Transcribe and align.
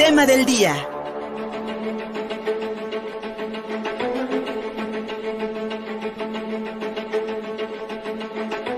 tema 0.00 0.24
del 0.24 0.46
día. 0.46 0.74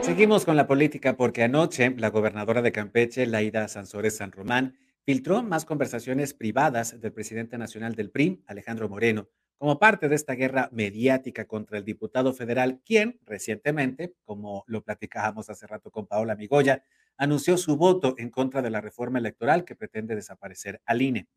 Seguimos 0.00 0.44
con 0.44 0.56
la 0.56 0.66
política 0.66 1.16
porque 1.16 1.44
anoche 1.44 1.94
la 1.96 2.10
gobernadora 2.10 2.60
de 2.60 2.72
Campeche, 2.72 3.26
Laida 3.26 3.68
Sansores 3.68 4.16
San 4.16 4.32
Román, 4.32 4.76
filtró 5.04 5.44
más 5.44 5.64
conversaciones 5.64 6.34
privadas 6.34 7.00
del 7.00 7.12
presidente 7.12 7.56
nacional 7.56 7.94
del 7.94 8.10
PRI, 8.10 8.42
Alejandro 8.48 8.88
Moreno, 8.88 9.28
como 9.58 9.78
parte 9.78 10.08
de 10.08 10.16
esta 10.16 10.34
guerra 10.34 10.70
mediática 10.72 11.44
contra 11.44 11.78
el 11.78 11.84
diputado 11.84 12.32
federal, 12.34 12.80
quien 12.84 13.20
recientemente, 13.24 14.16
como 14.24 14.64
lo 14.66 14.82
platicábamos 14.82 15.48
hace 15.50 15.68
rato 15.68 15.92
con 15.92 16.08
Paola 16.08 16.34
Migoya, 16.34 16.82
anunció 17.22 17.56
su 17.56 17.76
voto 17.76 18.16
en 18.18 18.30
contra 18.30 18.62
de 18.62 18.70
la 18.70 18.80
reforma 18.80 19.20
electoral 19.20 19.64
que 19.64 19.76
pretende 19.76 20.16
desaparecer 20.16 20.82
al 20.84 21.02
INE. 21.02 21.28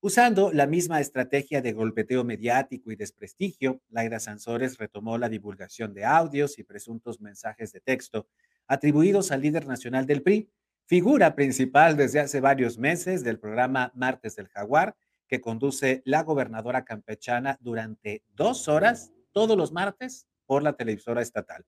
Usando 0.00 0.50
la 0.50 0.66
misma 0.66 1.00
estrategia 1.00 1.60
de 1.60 1.74
golpeteo 1.74 2.24
mediático 2.24 2.90
y 2.90 2.96
desprestigio, 2.96 3.82
Laida 3.90 4.20
Sansores 4.20 4.78
retomó 4.78 5.18
la 5.18 5.28
divulgación 5.28 5.92
de 5.92 6.06
audios 6.06 6.58
y 6.58 6.64
presuntos 6.64 7.20
mensajes 7.20 7.72
de 7.72 7.80
texto 7.80 8.26
atribuidos 8.66 9.32
al 9.32 9.42
líder 9.42 9.66
nacional 9.66 10.06
del 10.06 10.22
PRI, 10.22 10.48
figura 10.86 11.34
principal 11.34 11.94
desde 11.94 12.20
hace 12.20 12.40
varios 12.40 12.78
meses 12.78 13.22
del 13.22 13.38
programa 13.38 13.92
Martes 13.94 14.36
del 14.36 14.48
Jaguar, 14.48 14.96
que 15.28 15.42
conduce 15.42 16.00
la 16.06 16.22
gobernadora 16.22 16.86
campechana 16.86 17.58
durante 17.60 18.22
dos 18.32 18.66
horas 18.66 19.12
todos 19.32 19.58
los 19.58 19.72
martes 19.72 20.26
por 20.46 20.62
la 20.62 20.72
televisora 20.72 21.20
estatal. 21.20 21.66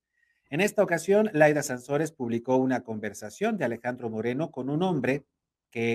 En 0.48 0.60
esta 0.60 0.82
ocasión, 0.82 1.30
Laida 1.32 1.62
Sansores 1.62 2.12
publicó 2.12 2.56
una 2.56 2.82
conversación 2.82 3.56
de 3.56 3.64
Alejandro 3.64 4.10
Moreno 4.10 4.50
con 4.50 4.70
un 4.70 4.82
hombre 4.82 5.24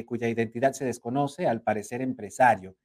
cuya 0.06 0.30
identidad 0.30 0.74
se 0.74 0.86
desconoce, 0.86 1.48
al 1.48 1.62
parecer 1.62 2.02
empresario. 2.02 2.76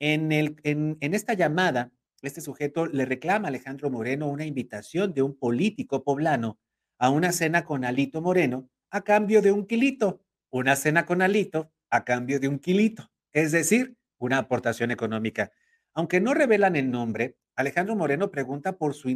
En, 0.00 0.32
en 0.32 1.14
esta 1.14 1.34
llamada, 1.34 1.92
este 2.22 2.40
sujeto 2.40 2.86
le 2.86 3.04
reclama 3.04 3.46
a 3.46 3.50
Alejandro 3.50 3.90
Moreno 3.90 4.28
una 4.28 4.44
invitación 4.44 5.14
de 5.14 5.22
un 5.22 5.38
político 5.38 6.02
poblano 6.02 6.58
a 6.98 7.10
una 7.10 7.32
cena 7.32 7.64
con 7.64 7.84
Alito 7.84 8.20
Moreno 8.20 8.68
a 8.90 9.02
cambio 9.02 9.40
de 9.40 9.52
un 9.52 9.66
kilito, 9.66 10.24
una 10.50 10.74
cena 10.74 11.06
con 11.06 11.22
Alito 11.22 11.70
a 11.90 12.04
cambio 12.04 12.40
de 12.40 12.48
un 12.48 12.58
kilito, 12.58 13.10
es 13.32 13.52
decir, 13.52 13.96
una 14.18 14.38
aportación 14.38 14.90
económica. 14.90 15.52
Aunque 15.94 16.20
no 16.20 16.34
revelan 16.34 16.74
el 16.74 16.90
nombre, 16.90 17.36
Alejandro 17.56 17.96
Moreno 17.96 18.30
pregunta 18.30 18.78
por 18.78 18.94
su 18.94 19.08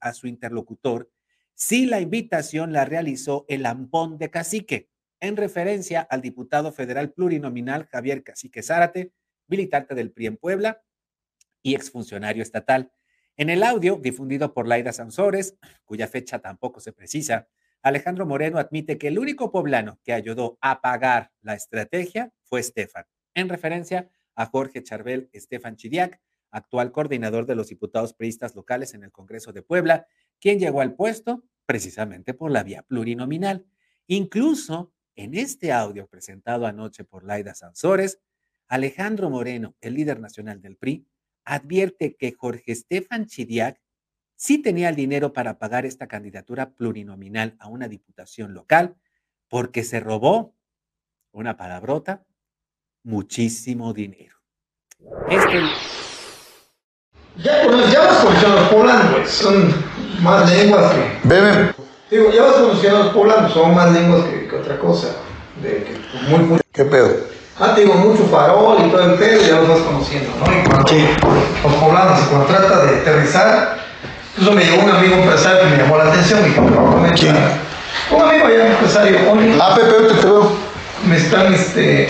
a 0.00 0.12
su 0.12 0.26
interlocutor 0.26 1.10
si 1.54 1.86
la 1.86 2.00
invitación 2.00 2.72
la 2.72 2.84
realizó 2.84 3.44
el 3.48 3.66
ampón 3.66 4.18
de 4.18 4.30
cacique, 4.30 4.90
en 5.20 5.36
referencia 5.36 6.00
al 6.00 6.20
diputado 6.20 6.72
federal 6.72 7.12
plurinominal 7.12 7.86
Javier 7.86 8.24
Cacique 8.24 8.62
Zárate, 8.62 9.12
militante 9.46 9.94
del 9.94 10.10
PRI 10.10 10.26
en 10.26 10.36
Puebla 10.36 10.82
y 11.62 11.74
exfuncionario 11.74 12.42
estatal. 12.42 12.92
En 13.36 13.50
el 13.50 13.62
audio 13.62 13.96
difundido 13.96 14.52
por 14.52 14.66
Laida 14.66 14.92
Sansores, 14.92 15.56
cuya 15.84 16.08
fecha 16.08 16.40
tampoco 16.40 16.80
se 16.80 16.92
precisa, 16.92 17.48
Alejandro 17.82 18.26
Moreno 18.26 18.58
admite 18.58 18.98
que 18.98 19.08
el 19.08 19.18
único 19.18 19.52
poblano 19.52 20.00
que 20.02 20.12
ayudó 20.12 20.58
a 20.60 20.80
pagar 20.80 21.30
la 21.42 21.54
estrategia 21.54 22.32
fue 22.42 22.60
Estefan, 22.60 23.04
en 23.34 23.48
referencia 23.48 24.10
a 24.34 24.46
Jorge 24.46 24.82
Charbel 24.82 25.28
Estefan 25.32 25.76
Chidiac, 25.76 26.20
actual 26.54 26.92
coordinador 26.92 27.46
de 27.46 27.56
los 27.56 27.68
diputados 27.68 28.14
priistas 28.14 28.54
locales 28.54 28.94
en 28.94 29.02
el 29.02 29.10
Congreso 29.10 29.52
de 29.52 29.62
Puebla, 29.62 30.06
quien 30.40 30.60
llegó 30.60 30.80
al 30.80 30.94
puesto 30.94 31.42
precisamente 31.66 32.32
por 32.32 32.52
la 32.52 32.62
vía 32.62 32.82
plurinominal. 32.82 33.66
Incluso 34.06 34.92
en 35.16 35.34
este 35.34 35.72
audio 35.72 36.06
presentado 36.06 36.66
anoche 36.66 37.02
por 37.02 37.24
Laida 37.24 37.54
Sansores, 37.54 38.20
Alejandro 38.68 39.30
Moreno, 39.30 39.74
el 39.80 39.94
líder 39.94 40.20
nacional 40.20 40.62
del 40.62 40.76
PRI, 40.76 41.06
advierte 41.44 42.14
que 42.14 42.32
Jorge 42.32 42.72
Estefan 42.72 43.26
Chidiac 43.26 43.80
sí 44.36 44.58
tenía 44.58 44.88
el 44.88 44.96
dinero 44.96 45.32
para 45.32 45.58
pagar 45.58 45.84
esta 45.84 46.06
candidatura 46.06 46.70
plurinominal 46.70 47.56
a 47.58 47.68
una 47.68 47.88
diputación 47.88 48.54
local 48.54 48.96
porque 49.48 49.82
se 49.82 49.98
robó, 49.98 50.54
una 51.32 51.56
palabrota, 51.56 52.24
muchísimo 53.02 53.92
dinero. 53.92 54.36
Este... 55.28 56.03
Ya, 57.36 57.62
ya 57.90 58.04
los 58.04 58.16
comisionados 58.18 58.68
poblanos 58.68 59.28
son 59.30 59.74
más 60.20 60.48
lenguas 60.50 60.92
que... 60.92 61.28
Beben. 61.28 61.74
Digo, 62.10 62.30
ya 62.30 62.42
los 62.42 62.52
comisionados 62.54 63.08
poblanos 63.12 63.52
son 63.52 63.74
más 63.74 63.90
lenguas 63.92 64.22
que 64.24 64.54
otra 64.56 64.78
cosa. 64.78 65.08
De, 65.60 65.68
que, 65.84 65.96
muy, 66.28 66.38
muy... 66.40 66.60
¿Qué 66.72 66.84
pedo? 66.84 67.08
Ah, 67.58 67.72
digo, 67.76 67.94
mucho 67.94 68.24
farol 68.30 68.84
y 68.84 68.90
todo 68.90 69.02
el 69.04 69.14
pedo, 69.14 69.40
ya 69.42 69.56
los 69.60 69.68
vas 69.68 69.78
conociendo, 69.80 70.30
¿no? 70.40 70.52
Y 70.52 70.64
cuando 70.64 70.88
Sí. 70.88 71.04
los 71.62 71.72
poblanos, 71.74 72.20
y 72.20 72.24
cuando 72.26 72.46
trata 72.46 72.84
de 72.84 72.96
aterrizar, 72.98 73.78
incluso 74.36 74.52
me 74.52 74.64
llegó 74.64 74.82
un 74.84 74.90
amigo 74.90 75.14
empresario 75.16 75.60
que 75.62 75.66
me 75.70 75.76
llamó 75.76 75.98
la 75.98 76.04
atención 76.04 76.40
y 76.48 76.52
que 76.52 76.60
probablemente 76.60 77.20
¿Quién? 77.20 77.36
un 78.10 78.22
amigo 78.22 78.46
allá 78.46 78.66
empresario, 78.72 79.18
oye, 79.32 79.56
Ah, 79.60 79.74
Pepe, 79.76 80.14
te 80.14 80.26
veo. 80.26 80.52
me 81.06 81.16
están, 81.16 81.54
este, 81.54 82.08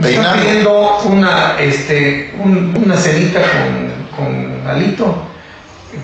Peinando. 0.00 0.42
pidiendo 0.42 0.98
una, 1.06 1.58
este, 1.60 2.32
un- 2.38 2.74
una 2.84 2.96
cenita 2.96 3.40
con, 3.40 4.16
con 4.16 4.66
alito, 4.68 5.24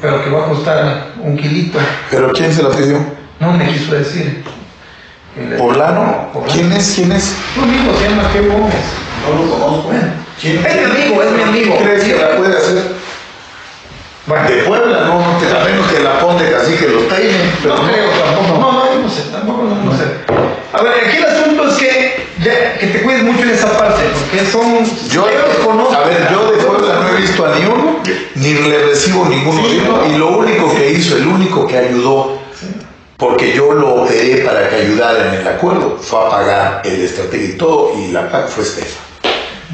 pero 0.00 0.22
que 0.24 0.30
va 0.30 0.42
a 0.44 0.48
costar 0.48 1.06
un 1.20 1.36
kilito. 1.36 1.78
¿Pero 2.10 2.32
quién 2.32 2.52
se 2.52 2.62
la 2.62 2.70
pidió? 2.70 2.98
No 3.40 3.52
me 3.52 3.66
quiso 3.68 3.94
decir. 3.94 4.42
¿Poblano? 5.58 6.28
Poblano. 6.32 6.52
¿Quién 6.52 6.72
es? 6.72 6.92
¿Quién 6.94 7.12
es? 7.12 7.34
Un 7.56 7.64
amigo 7.64 7.92
se 7.98 8.08
llama 8.08 8.22
Gómez. 8.32 8.74
No 9.24 9.44
lo 9.44 9.50
conozco. 9.52 9.90
¿Quién? 10.40 10.64
Es 10.64 10.74
mi 10.76 10.84
amigo, 10.84 11.22
es 11.22 11.30
mi 11.32 11.42
amigo. 11.42 11.76
¿Crees 11.78 12.04
que 12.04 12.14
la 12.16 12.36
puede 12.36 12.56
hacer? 12.56 12.94
Bueno, 14.26 14.48
De 14.48 14.62
Puebla, 14.62 15.00
no, 15.06 15.20
no 15.20 15.38
te, 15.38 15.46
a 15.54 15.64
menos 15.64 15.86
que 15.92 16.00
la 16.00 16.18
ponte 16.18 16.54
así 16.54 16.74
que 16.74 16.88
los 16.88 17.02
peinen. 17.04 17.52
Pero 17.62 17.76
no 17.76 17.82
creo 17.88 18.08
tampoco. 18.10 18.58
No, 18.58 18.72
no, 18.72 18.94
yo 18.94 19.00
no 19.02 19.08
sé, 19.10 19.22
tampoco 19.30 19.62
no, 19.64 19.84
no 19.84 19.92
sé. 19.98 20.04
A 20.72 20.82
ver, 20.82 20.92
aquí 21.06 21.16
el 21.18 21.24
asunto 21.24 21.68
es 21.68 21.74
que, 21.76 22.26
ya, 22.42 22.78
que 22.78 22.86
te 22.86 23.02
cuides 23.02 23.22
mucho 23.22 23.42
en 23.42 23.50
esa 23.50 23.68
son. 24.44 24.84
Yo, 25.10 25.24
a 25.24 26.08
ver, 26.08 26.28
yo 26.30 26.50
de 26.50 26.62
Puebla 26.62 27.00
no 27.00 27.16
he 27.16 27.20
visto 27.20 27.44
a 27.44 27.54
ni 27.58 27.64
uno, 27.66 28.02
ni 28.34 28.54
le 28.54 28.84
recibo 28.86 29.26
ninguno 29.26 29.60
Sí, 29.68 29.80
y 30.10 30.18
lo 30.18 30.38
único 30.38 30.74
que 30.74 30.92
hizo, 30.92 31.16
el 31.16 31.26
único 31.26 31.66
que 31.66 31.78
ayudó, 31.78 32.38
porque 33.16 33.52
yo 33.52 33.72
lo 33.72 34.02
operé 34.02 34.38
para 34.38 34.68
que 34.68 34.76
ayudaran 34.76 35.34
en 35.34 35.40
el 35.40 35.48
acuerdo, 35.48 35.98
fue 36.00 36.18
a 36.20 36.28
pagar 36.28 36.82
el 36.84 37.00
estrategia 37.00 37.48
y 37.48 37.52
todo, 37.52 37.92
y 37.98 38.12
la 38.12 38.30
paga 38.30 38.46
fue 38.46 38.64
Estefan. 38.64 39.04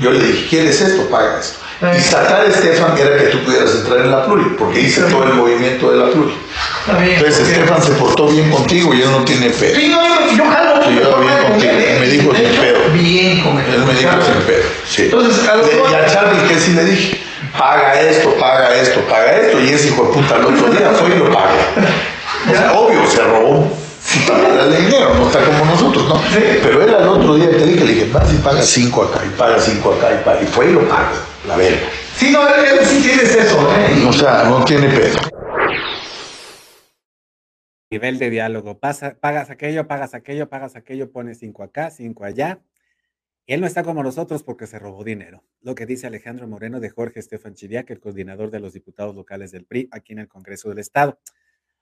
Yo 0.01 0.11
le 0.11 0.21
dije, 0.21 0.47
¿quieres 0.49 0.81
esto? 0.81 1.03
Paga 1.11 1.41
esto. 1.41 1.59
Y 1.97 2.01
sacar 2.01 2.43
a 2.43 2.45
Estefan 2.45 2.97
era 2.99 3.17
que 3.17 3.25
tú 3.29 3.43
pudieras 3.43 3.75
entrar 3.75 4.01
en 4.01 4.11
la 4.11 4.27
pluri, 4.27 4.45
porque 4.59 4.81
hice 4.81 5.03
todo 5.03 5.25
el 5.25 5.33
movimiento 5.33 5.91
de 5.91 5.97
la 5.97 6.11
pluri. 6.11 6.35
Bien. 6.99 7.15
Entonces 7.15 7.49
Estefan 7.49 7.83
se 7.83 7.93
portó 7.93 8.27
bien 8.29 8.51
contigo 8.51 8.93
y 8.95 9.01
él 9.01 9.11
no 9.11 9.25
tiene 9.25 9.49
pedo. 9.49 9.75
Sí, 9.75 9.89
no, 9.89 10.03
yo, 10.03 10.37
yo 10.37 10.45
jalo. 10.45 10.81
Bien 10.91 11.43
contigo, 11.49 11.73
él, 11.73 11.81
¿eh? 11.81 11.97
me 12.01 12.07
dijo 12.07 12.33
De 12.33 12.39
sin 12.39 12.47
hecho, 12.47 12.61
pedo. 12.61 12.79
Bien 12.93 13.41
con 13.41 13.59
él. 13.59 13.65
Él 13.75 13.85
me 13.87 13.95
dijo 13.95 14.11
sin 14.23 14.43
pedo. 14.47 14.65
Sí. 15.01 15.05
Entonces, 15.07 15.49
a 15.49 15.57
Le- 15.57 15.63
mejor- 15.65 15.91
y 15.91 15.95
a 15.95 16.07
Charlie 16.07 16.49
que 16.49 16.55
sí 16.61 16.73
le 16.73 16.85
dije, 16.85 17.21
paga 17.59 18.01
esto, 18.01 18.35
paga 18.39 18.75
esto, 18.75 19.01
paga 19.09 19.37
esto, 19.37 19.61
y 19.61 19.69
ese 19.71 19.89
hijo 19.89 20.05
de 20.05 20.13
puta 20.15 20.37
el 20.37 20.45
otro 20.45 20.71
día 20.71 20.91
fue 20.91 21.11
y 21.15 21.19
lo 21.19 21.31
paga. 21.33 21.55
O 22.49 22.55
sea, 22.55 22.73
obvio, 22.73 23.07
se 23.07 23.23
robó 23.23 23.71
puta 24.27 24.67
de 24.67 24.77
dinero, 24.81 25.15
no 25.15 25.27
está 25.27 25.45
como 25.45 25.65
nosotros, 25.65 26.09
¿no? 26.09 26.17
Sí. 26.31 26.59
Pero 26.63 26.83
él 26.83 26.95
al 26.95 27.09
otro 27.09 27.35
día 27.37 27.51
te 27.51 27.65
dije, 27.67 27.85
le 27.85 27.93
dije, 27.95 28.11
vas 28.13 28.33
y 28.33 28.37
paga 28.37 28.63
cinco 28.63 29.03
acá, 29.05 29.21
y 29.25 29.31
paga 29.39 29.59
cinco 29.61 29.93
acá, 29.95 30.09
y 30.13 30.25
paga, 30.25 30.43
y 30.43 30.47
fue 30.47 30.69
y 30.71 30.73
lo 30.73 30.89
paga, 30.89 31.13
la 31.47 31.57
verga. 31.57 31.87
Sí, 32.17 32.31
no, 32.31 32.47
él, 32.49 32.65
él 32.79 32.87
sí 32.87 33.01
tienes 33.03 33.35
eso, 33.35 33.57
¿eh? 33.79 34.05
O 34.09 34.13
sea, 34.13 34.45
no 34.45 34.65
tiene 34.65 34.89
pedo. 34.89 35.19
nivel 37.93 38.19
de 38.19 38.31
diálogo. 38.31 38.79
Pasa, 38.79 39.17
pagas 39.21 39.51
aquello, 39.51 39.89
pagas 39.89 40.15
aquello, 40.15 40.49
pagas 40.49 40.77
aquello, 40.77 41.11
pones 41.11 41.39
cinco 41.41 41.63
acá, 41.63 41.91
cinco 41.91 42.25
allá. 42.25 42.61
Él 43.51 43.61
no 43.61 43.67
está 43.67 43.83
como 43.83 44.05
nosotros 44.05 44.45
porque 44.45 44.69
se 44.69 44.79
robó 44.79 45.03
dinero. 45.03 45.43
Lo 45.61 45.75
que 45.75 45.85
dice 45.85 46.07
Alejandro 46.07 46.47
Moreno 46.47 46.79
de 46.79 46.89
Jorge 46.89 47.19
Estefan 47.19 47.55
Chidiac, 47.55 47.91
el 47.91 47.99
coordinador 47.99 48.53
de 48.53 48.61
los 48.61 48.75
diputados 48.75 49.13
locales 49.13 49.51
del 49.51 49.65
PRI 49.65 49.89
aquí 49.91 50.13
en 50.13 50.21
el 50.21 50.29
Congreso 50.29 50.69
del 50.69 50.79
Estado. 50.79 51.19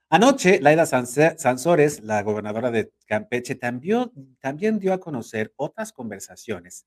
Anoche, 0.08 0.60
Laida 0.62 0.86
Sansores, 0.86 2.00
la 2.02 2.22
gobernadora 2.22 2.70
de 2.70 2.90
Campeche, 3.04 3.54
también, 3.54 4.10
también 4.40 4.78
dio 4.78 4.94
a 4.94 4.98
conocer 5.00 5.52
otras 5.56 5.92
conversaciones, 5.92 6.86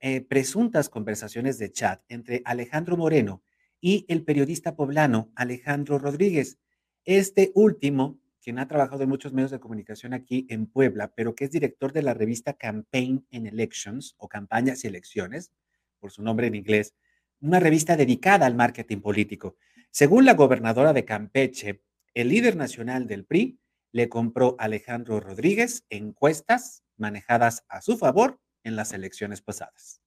eh, 0.00 0.22
presuntas 0.22 0.88
conversaciones 0.88 1.58
de 1.58 1.70
chat 1.70 2.02
entre 2.08 2.40
Alejandro 2.46 2.96
Moreno 2.96 3.42
y 3.78 4.06
el 4.08 4.24
periodista 4.24 4.74
poblano 4.74 5.32
Alejandro 5.34 5.98
Rodríguez. 5.98 6.56
Este 7.04 7.52
último, 7.54 8.18
quien 8.44 8.58
ha 8.58 8.68
trabajado 8.68 9.02
en 9.02 9.08
muchos 9.08 9.32
medios 9.32 9.50
de 9.50 9.58
comunicación 9.58 10.12
aquí 10.12 10.46
en 10.50 10.66
Puebla, 10.66 11.10
pero 11.16 11.34
que 11.34 11.46
es 11.46 11.50
director 11.50 11.94
de 11.94 12.02
la 12.02 12.12
revista 12.12 12.52
Campaign 12.52 13.26
and 13.32 13.46
Elections 13.46 14.14
o 14.18 14.28
Campañas 14.28 14.84
y 14.84 14.88
Elecciones, 14.88 15.50
por 15.98 16.12
su 16.12 16.22
nombre 16.22 16.46
en 16.48 16.54
inglés, 16.54 16.94
una 17.40 17.58
revista 17.58 17.96
dedicada 17.96 18.44
al 18.44 18.54
marketing 18.54 18.98
político. 18.98 19.56
Según 19.90 20.26
la 20.26 20.34
gobernadora 20.34 20.92
de 20.92 21.06
Campeche, 21.06 21.82
el 22.12 22.28
líder 22.28 22.56
nacional 22.56 23.06
del 23.06 23.24
PRI 23.24 23.58
le 23.92 24.10
compró 24.10 24.56
a 24.58 24.64
Alejandro 24.64 25.20
Rodríguez 25.20 25.86
encuestas 25.88 26.84
manejadas 26.98 27.64
a 27.68 27.80
su 27.80 27.96
favor 27.96 28.38
en 28.62 28.76
las 28.76 28.92
elecciones 28.92 29.40
pasadas. 29.40 30.02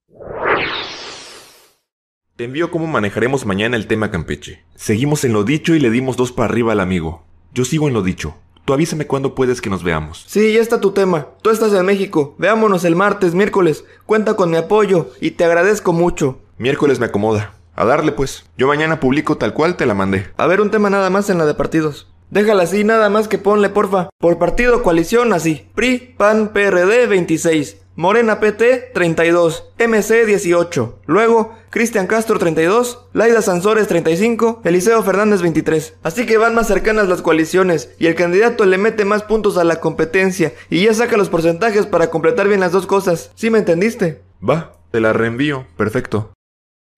Te 2.36 2.44
envío 2.44 2.70
cómo 2.70 2.86
manejaremos 2.86 3.46
mañana 3.46 3.76
el 3.76 3.88
tema 3.88 4.12
Campeche. 4.12 4.64
Seguimos 4.76 5.24
en 5.24 5.32
lo 5.32 5.42
dicho 5.42 5.74
y 5.74 5.80
le 5.80 5.90
dimos 5.90 6.16
dos 6.16 6.30
para 6.30 6.48
arriba 6.48 6.70
al 6.70 6.80
amigo. 6.80 7.27
Yo 7.52 7.64
sigo 7.64 7.88
en 7.88 7.94
lo 7.94 8.02
dicho. 8.02 8.34
Tú 8.64 8.74
avísame 8.74 9.06
cuándo 9.06 9.34
puedes 9.34 9.60
que 9.62 9.70
nos 9.70 9.82
veamos. 9.82 10.24
Sí, 10.28 10.52
ya 10.52 10.60
está 10.60 10.80
tu 10.80 10.92
tema. 10.92 11.28
Tú 11.40 11.50
estás 11.50 11.72
en 11.72 11.86
México. 11.86 12.34
Veámonos 12.38 12.84
el 12.84 12.96
martes, 12.96 13.34
miércoles. 13.34 13.84
Cuenta 14.04 14.34
con 14.34 14.50
mi 14.50 14.58
apoyo 14.58 15.10
y 15.20 15.30
te 15.30 15.44
agradezco 15.44 15.92
mucho. 15.94 16.38
Miércoles 16.58 17.00
me 17.00 17.06
acomoda. 17.06 17.54
A 17.74 17.84
darle 17.84 18.12
pues. 18.12 18.44
Yo 18.58 18.66
mañana 18.66 19.00
publico 19.00 19.38
tal 19.38 19.54
cual 19.54 19.76
te 19.76 19.86
la 19.86 19.94
mandé. 19.94 20.26
A 20.36 20.46
ver 20.46 20.60
un 20.60 20.70
tema 20.70 20.90
nada 20.90 21.08
más 21.08 21.30
en 21.30 21.38
la 21.38 21.46
de 21.46 21.54
partidos. 21.54 22.08
Déjala 22.30 22.64
así, 22.64 22.84
nada 22.84 23.08
más 23.08 23.26
que 23.26 23.38
ponle 23.38 23.70
porfa. 23.70 24.10
Por 24.18 24.38
partido 24.38 24.82
coalición 24.82 25.32
así. 25.32 25.66
PRI, 25.74 26.14
PAN, 26.16 26.52
PRD 26.52 27.06
26. 27.06 27.78
Morena 27.98 28.38
PT 28.38 28.92
32, 28.94 29.72
MC 29.76 30.24
18. 30.24 31.00
Luego, 31.06 31.56
Cristian 31.70 32.06
Castro 32.06 32.38
32, 32.38 33.06
Laida 33.12 33.42
Sansores 33.42 33.88
35, 33.88 34.60
Eliseo 34.62 35.02
Fernández 35.02 35.42
23. 35.42 35.94
Así 36.04 36.24
que 36.24 36.38
van 36.38 36.54
más 36.54 36.68
cercanas 36.68 37.08
las 37.08 37.22
coaliciones 37.22 37.90
y 37.98 38.06
el 38.06 38.14
candidato 38.14 38.66
le 38.66 38.78
mete 38.78 39.04
más 39.04 39.24
puntos 39.24 39.58
a 39.58 39.64
la 39.64 39.80
competencia 39.80 40.52
y 40.70 40.84
ya 40.84 40.94
saca 40.94 41.16
los 41.16 41.28
porcentajes 41.28 41.86
para 41.86 42.08
completar 42.08 42.46
bien 42.46 42.60
las 42.60 42.70
dos 42.70 42.86
cosas. 42.86 43.32
¿Sí 43.34 43.50
me 43.50 43.58
entendiste? 43.58 44.22
Va, 44.48 44.74
te 44.92 45.00
la 45.00 45.12
reenvío. 45.12 45.66
Perfecto. 45.76 46.32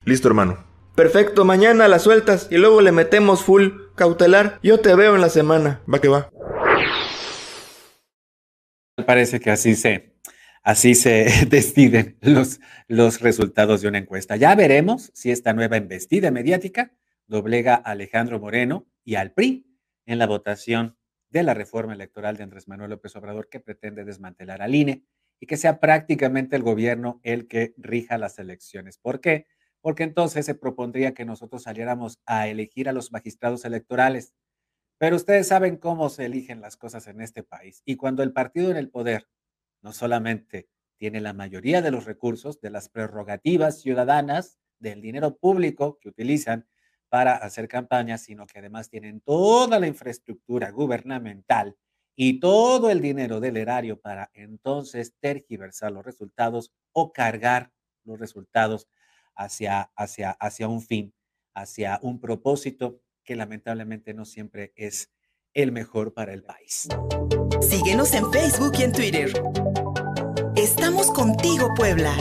Listo, 0.04 0.28
hermano. 0.28 0.70
Perfecto, 0.94 1.46
mañana 1.46 1.88
las 1.88 2.02
sueltas 2.02 2.48
y 2.50 2.58
luego 2.58 2.82
le 2.82 2.92
metemos 2.92 3.42
full 3.42 3.68
cautelar. 4.00 4.58
Yo 4.62 4.80
te 4.80 4.94
veo 4.94 5.14
en 5.14 5.20
la 5.20 5.28
semana. 5.28 5.82
Va 5.92 6.00
que 6.00 6.08
va. 6.08 6.30
Parece 9.04 9.40
que 9.40 9.50
así 9.50 9.74
se 9.74 10.10
Así 10.62 10.94
se 10.94 11.46
deciden 11.50 12.16
los, 12.22 12.60
los 12.88 13.20
resultados 13.20 13.82
de 13.82 13.88
una 13.88 13.98
encuesta. 13.98 14.36
Ya 14.36 14.54
veremos 14.54 15.10
si 15.12 15.30
esta 15.30 15.52
nueva 15.52 15.76
embestida 15.76 16.30
mediática 16.30 16.92
doblega 17.26 17.74
a 17.74 17.90
Alejandro 17.90 18.40
Moreno 18.40 18.86
y 19.04 19.16
al 19.16 19.32
PRI 19.32 19.66
en 20.06 20.18
la 20.18 20.26
votación 20.26 20.96
de 21.28 21.42
la 21.42 21.52
reforma 21.52 21.92
electoral 21.92 22.38
de 22.38 22.44
Andrés 22.44 22.68
Manuel 22.68 22.90
López 22.90 23.14
Obrador 23.16 23.50
que 23.50 23.60
pretende 23.60 24.04
desmantelar 24.04 24.62
al 24.62 24.74
INE 24.74 25.04
y 25.38 25.46
que 25.46 25.58
sea 25.58 25.78
prácticamente 25.78 26.56
el 26.56 26.62
gobierno 26.62 27.20
el 27.22 27.48
que 27.48 27.74
rija 27.76 28.16
las 28.16 28.38
elecciones. 28.38 28.96
¿Por 28.96 29.20
qué? 29.20 29.46
Porque 29.80 30.02
entonces 30.02 30.46
se 30.46 30.54
propondría 30.54 31.14
que 31.14 31.24
nosotros 31.24 31.62
saliéramos 31.62 32.18
a 32.26 32.48
elegir 32.48 32.88
a 32.88 32.92
los 32.92 33.12
magistrados 33.12 33.64
electorales. 33.64 34.34
Pero 34.98 35.16
ustedes 35.16 35.48
saben 35.48 35.76
cómo 35.76 36.10
se 36.10 36.26
eligen 36.26 36.60
las 36.60 36.76
cosas 36.76 37.06
en 37.06 37.20
este 37.20 37.42
país. 37.42 37.82
Y 37.84 37.96
cuando 37.96 38.22
el 38.22 38.32
partido 38.32 38.70
en 38.70 38.76
el 38.76 38.90
poder 38.90 39.28
no 39.82 39.92
solamente 39.92 40.68
tiene 40.98 41.20
la 41.20 41.32
mayoría 41.32 41.80
de 41.80 41.90
los 41.90 42.04
recursos, 42.04 42.60
de 42.60 42.70
las 42.70 42.90
prerrogativas 42.90 43.80
ciudadanas, 43.80 44.58
del 44.78 45.00
dinero 45.00 45.36
público 45.36 45.98
que 45.98 46.10
utilizan 46.10 46.66
para 47.08 47.36
hacer 47.36 47.68
campañas, 47.68 48.22
sino 48.22 48.46
que 48.46 48.58
además 48.58 48.88
tienen 48.90 49.20
toda 49.20 49.78
la 49.80 49.86
infraestructura 49.86 50.70
gubernamental 50.70 51.76
y 52.16 52.38
todo 52.38 52.90
el 52.90 53.00
dinero 53.00 53.40
del 53.40 53.56
erario 53.56 54.00
para 54.00 54.30
entonces 54.34 55.14
tergiversar 55.20 55.92
los 55.92 56.04
resultados 56.04 56.72
o 56.92 57.12
cargar 57.12 57.72
los 58.04 58.18
resultados 58.18 58.88
hacia, 59.40 59.90
hacia, 59.96 60.32
hacia 60.32 60.68
un 60.68 60.82
fin, 60.82 61.14
hacia 61.54 61.98
un 62.02 62.20
propósito 62.20 63.00
que 63.24 63.36
lamentablemente 63.36 64.14
no 64.14 64.24
siempre 64.24 64.72
es 64.76 65.10
el 65.54 65.72
mejor 65.72 66.12
para 66.12 66.32
el 66.32 66.44
país. 66.44 66.88
Síguenos 67.60 68.12
en 68.14 68.30
Facebook 68.30 68.72
y 68.78 68.82
en 68.82 68.92
Twitter. 68.92 69.32
Estamos 70.56 71.10
contigo, 71.10 71.68
Puebla. 71.74 72.14